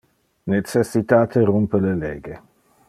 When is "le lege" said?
1.85-2.41